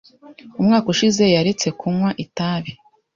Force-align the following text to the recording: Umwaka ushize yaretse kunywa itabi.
Umwaka 0.59 0.87
ushize 0.93 1.23
yaretse 1.35 1.67
kunywa 1.79 2.09
itabi. 2.25 2.71